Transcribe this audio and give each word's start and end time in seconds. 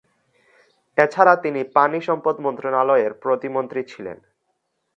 এছাড়া 0.97 1.33
তিনি 1.35 1.61
পানি 1.75 1.99
সম্পদ 2.01 2.35
মন্ত্রণালয়ের 2.39 3.11
প্রতিমন্ত্রী 3.23 3.81
ছিলেন। 3.83 4.17